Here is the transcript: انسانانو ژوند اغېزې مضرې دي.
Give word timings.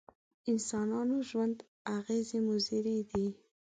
انسانانو 0.51 1.15
ژوند 1.29 1.57
اغېزې 1.97 2.39
مضرې 2.47 2.99
دي. 3.09 3.25